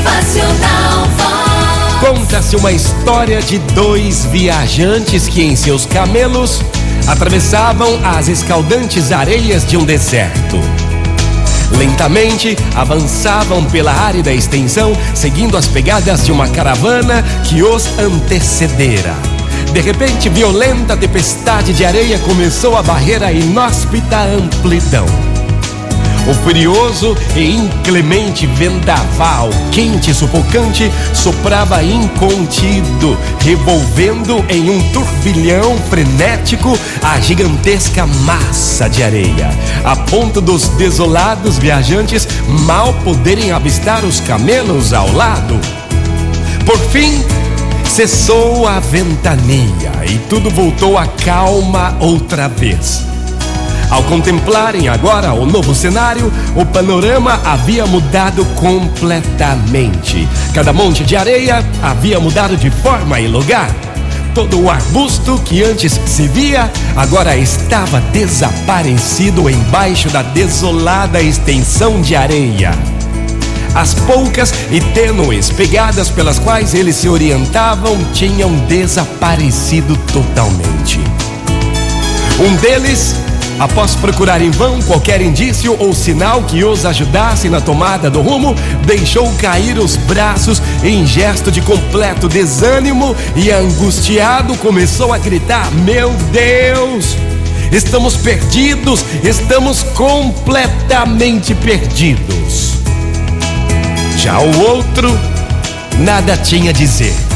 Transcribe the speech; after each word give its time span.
Motivacional. 0.00 1.08
Conta-se 2.00 2.56
uma 2.56 2.72
história 2.72 3.42
de 3.42 3.58
dois 3.58 4.24
viajantes 4.24 5.28
que 5.28 5.42
em 5.42 5.54
seus 5.54 5.84
camelos 5.84 6.62
atravessavam 7.06 8.00
as 8.02 8.28
escaldantes 8.28 9.12
areias 9.12 9.64
de 9.66 9.76
um 9.76 9.84
deserto. 9.84 10.58
Lentamente 11.76 12.56
avançavam 12.74 13.64
pela 13.66 13.92
árida 13.92 14.32
extensão, 14.32 14.92
seguindo 15.14 15.56
as 15.56 15.66
pegadas 15.66 16.24
de 16.24 16.32
uma 16.32 16.48
caravana 16.48 17.22
que 17.44 17.62
os 17.62 17.86
antecedera. 17.98 19.14
De 19.72 19.80
repente, 19.80 20.28
violenta 20.28 20.96
tempestade 20.96 21.72
de 21.74 21.84
areia 21.84 22.18
começou 22.20 22.76
a 22.76 22.82
barrer 22.82 23.22
a 23.22 23.30
inóspita 23.30 24.18
amplidão. 24.18 25.29
O 26.30 26.34
furioso 26.44 27.16
e 27.34 27.56
inclemente 27.56 28.46
vendaval, 28.46 29.50
quente 29.72 30.12
e 30.12 30.14
sufocante, 30.14 30.88
soprava 31.12 31.82
incontido, 31.82 33.18
revolvendo 33.40 34.44
em 34.48 34.70
um 34.70 34.80
turbilhão 34.92 35.76
frenético 35.90 36.78
a 37.02 37.18
gigantesca 37.18 38.06
massa 38.06 38.88
de 38.88 39.02
areia, 39.02 39.50
a 39.82 39.96
ponto 39.96 40.40
dos 40.40 40.68
desolados 40.68 41.58
viajantes 41.58 42.28
mal 42.64 42.94
poderem 43.02 43.50
avistar 43.50 44.04
os 44.04 44.20
camelos 44.20 44.92
ao 44.92 45.12
lado. 45.12 45.58
Por 46.64 46.78
fim, 46.78 47.24
cessou 47.84 48.68
a 48.68 48.78
ventania 48.78 49.90
e 50.08 50.16
tudo 50.28 50.48
voltou 50.48 50.96
à 50.96 51.08
calma 51.08 51.96
outra 51.98 52.48
vez. 52.48 53.04
Ao 53.90 54.04
contemplarem 54.04 54.88
agora 54.88 55.32
o 55.32 55.44
novo 55.44 55.74
cenário, 55.74 56.32
o 56.54 56.64
panorama 56.64 57.40
havia 57.44 57.84
mudado 57.86 58.44
completamente. 58.54 60.28
Cada 60.54 60.72
monte 60.72 61.04
de 61.04 61.16
areia 61.16 61.64
havia 61.82 62.20
mudado 62.20 62.56
de 62.56 62.70
forma 62.70 63.18
e 63.18 63.26
lugar. 63.26 63.68
Todo 64.32 64.60
o 64.60 64.70
arbusto 64.70 65.40
que 65.44 65.64
antes 65.64 66.00
se 66.06 66.28
via 66.28 66.70
agora 66.96 67.36
estava 67.36 68.00
desaparecido 68.12 69.50
embaixo 69.50 70.08
da 70.08 70.22
desolada 70.22 71.20
extensão 71.20 72.00
de 72.00 72.14
areia. 72.14 72.70
As 73.74 73.92
poucas 73.94 74.54
e 74.70 74.80
tênues 74.80 75.50
pegadas 75.50 76.08
pelas 76.08 76.38
quais 76.38 76.74
eles 76.74 76.94
se 76.94 77.08
orientavam 77.08 77.98
tinham 78.12 78.54
desaparecido 78.66 79.96
totalmente. 80.12 81.00
Um 82.38 82.54
deles 82.56 83.16
Após 83.60 83.94
procurar 83.94 84.40
em 84.40 84.50
vão 84.50 84.80
qualquer 84.80 85.20
indício 85.20 85.76
ou 85.78 85.94
sinal 85.94 86.42
que 86.44 86.64
os 86.64 86.86
ajudasse 86.86 87.50
na 87.50 87.60
tomada 87.60 88.08
do 88.08 88.22
rumo, 88.22 88.54
deixou 88.86 89.30
cair 89.34 89.78
os 89.78 89.96
braços 89.96 90.62
em 90.82 91.06
gesto 91.06 91.52
de 91.52 91.60
completo 91.60 92.26
desânimo 92.26 93.14
e, 93.36 93.50
angustiado, 93.50 94.56
começou 94.56 95.12
a 95.12 95.18
gritar: 95.18 95.70
Meu 95.84 96.10
Deus! 96.32 97.14
Estamos 97.70 98.16
perdidos, 98.16 99.04
estamos 99.22 99.82
completamente 99.82 101.54
perdidos. 101.54 102.78
Já 104.16 104.40
o 104.40 104.60
outro 104.70 105.20
nada 105.98 106.34
tinha 106.34 106.70
a 106.70 106.72
dizer. 106.72 107.29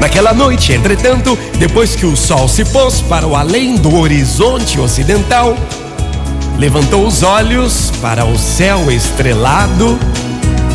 Naquela 0.00 0.32
noite, 0.32 0.72
entretanto, 0.72 1.36
depois 1.58 1.96
que 1.96 2.06
o 2.06 2.16
sol 2.16 2.48
se 2.48 2.64
pôs 2.64 3.00
para 3.00 3.26
o 3.26 3.34
além 3.34 3.76
do 3.76 3.96
horizonte 3.96 4.78
ocidental, 4.78 5.56
levantou 6.56 7.04
os 7.06 7.22
olhos 7.22 7.90
para 8.00 8.24
o 8.24 8.38
céu 8.38 8.90
estrelado 8.90 9.98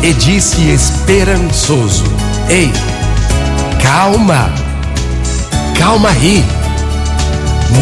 e 0.02 0.12
disse 0.12 0.68
esperançoso: 0.68 2.04
Ei, 2.50 2.70
calma, 3.82 4.52
calma 5.78 6.10
aí. 6.10 6.44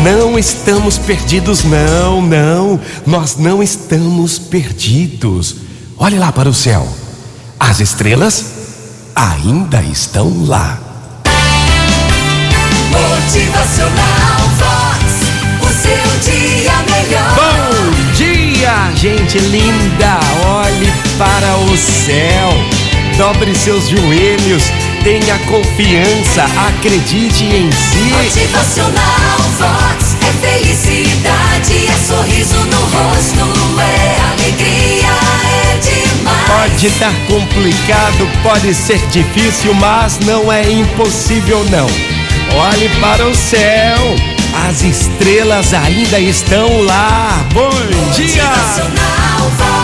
Não 0.05 0.39
estamos 0.39 0.97
perdidos, 0.97 1.65
não, 1.65 2.23
não, 2.23 2.81
nós 3.05 3.37
não 3.37 3.61
estamos 3.61 4.39
perdidos. 4.39 5.57
Olhe 5.99 6.19
lá 6.19 6.31
para 6.31 6.49
o 6.49 6.55
céu, 6.55 6.87
as 7.59 7.81
estrelas 7.81 8.45
ainda 9.15 9.83
estão 9.83 10.47
lá. 10.47 10.92
Motivacional 13.23 14.41
Vox, 14.59 15.05
o 15.61 15.69
seu 15.69 16.33
dia 16.33 16.73
melhor. 16.91 17.35
Bom 17.37 18.13
dia, 18.15 18.91
gente 18.97 19.39
linda! 19.39 20.19
Olhe 20.45 20.93
para 21.17 21.57
o 21.57 21.77
céu, 21.77 22.53
dobre 23.17 23.55
seus 23.55 23.89
joelhos, 23.89 24.65
tenha 25.05 25.39
confiança, 25.47 26.45
acredite 26.67 27.45
em 27.45 27.71
si. 27.71 28.13
Motivacional 28.13 29.39
Vox 29.57 30.17
é 30.21 30.59
felicidade, 30.59 31.87
é 31.87 31.97
sorriso 32.05 32.59
no 32.59 32.81
rosto, 32.81 33.81
é 33.81 34.21
alegria, 34.33 35.13
é 35.47 35.79
demais. 35.79 36.49
Pode 36.49 36.87
estar 36.89 37.15
complicado, 37.29 38.29
pode 38.43 38.75
ser 38.75 38.99
difícil, 39.07 39.73
mas 39.75 40.19
não 40.27 40.53
é 40.53 40.69
impossível 40.69 41.65
não. 41.71 42.22
Olhe 42.55 42.89
para 43.01 43.27
o 43.27 43.35
céu, 43.35 43.97
as 44.69 44.83
estrelas 44.83 45.73
ainda 45.73 46.19
estão 46.19 46.83
lá. 46.83 47.45
Bom 47.53 47.71
dia! 48.15 49.82